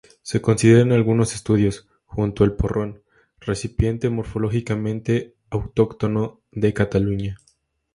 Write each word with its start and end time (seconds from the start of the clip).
Se 0.23 0.41
considera 0.41 0.79
en 0.81 0.93
algunos 0.93 1.35
estudios, 1.35 1.87
junto 2.05 2.43
el 2.43 2.53
porrón, 2.53 3.03
recipiente 3.39 4.09
morfológicamente 4.09 5.35
autóctono 5.51 6.41
de 6.51 6.73
Cataluña. 6.73 7.37